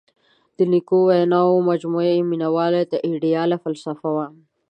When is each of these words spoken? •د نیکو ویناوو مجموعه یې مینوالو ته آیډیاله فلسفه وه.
•د 0.57 0.59
نیکو 0.71 0.97
ویناوو 1.07 1.65
مجموعه 1.69 2.11
یې 2.17 2.27
مینوالو 2.31 2.83
ته 2.91 2.97
آیډیاله 3.09 3.55
فلسفه 3.63 4.07
وه. 4.15 4.25